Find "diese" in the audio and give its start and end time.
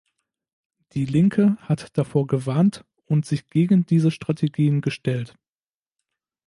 3.85-4.09